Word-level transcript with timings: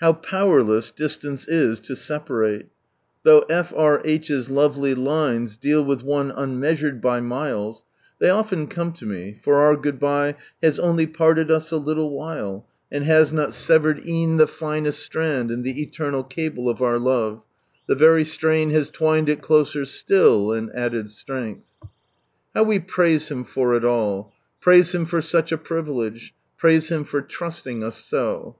How 0.00 0.12
powerless 0.12 0.90
disiance 0.90 1.46
is 1.46 1.78
to 1.82 1.94
separate. 1.94 2.66
Though 3.22 3.44
F. 3.48 3.72
R. 3.76 4.02
H.'s 4.04 4.50
lovely 4.50 4.92
lines 4.92 5.56
deal 5.56 5.84
with 5.84 6.02
one 6.02 6.32
unmeasured 6.34 7.00
by 7.00 7.20
miles, 7.20 7.84
they 8.18 8.28
often 8.28 8.66
come 8.66 8.92
to 8.94 9.06
me,— 9.06 9.34
for 9.44 9.58
our 9.60 9.76
goodbye" 9.76 10.34
H.i< 10.64 10.82
only 10.82 11.06
parted 11.06 11.46
tis 11.46 11.70
a 11.70 11.76
little 11.76 12.10
v 12.10 12.66
And 12.90 13.04
has 13.04 13.32
not 13.32 13.54
severed 13.54 13.98
e'en 13.98 14.36
Ihc 14.36 14.40
In 14.78 14.86
ihe 14.88 15.90
elemiil 15.92 16.28
cable 16.28 16.68
of 16.68 17.40
The 17.86 17.94
very 17.94 18.24
si 18.24 18.44
rain 18.48 18.70
has 18.70 18.90
twined 18.90 19.28
it 19.28 19.48
And 19.48 20.70
added 20.74 21.06
sLrenglh." 21.06 21.60
love; 21.82 21.90
How 22.52 22.64
we 22.64 22.80
praise 22.80 23.28
Hira 23.28 23.44
for 23.44 23.74
it 23.76 23.84
all! 23.84 24.32
Praise 24.60 24.92
Him 24.92 25.04
for 25.04 25.22
such 25.22 25.52
a 25.52 25.56
privilege. 25.56 26.34
Praise 26.56 26.90
Him 26.90 27.04
for 27.04 27.22
trusting 27.22 27.84
us 27.84 27.96
so. 27.98 28.56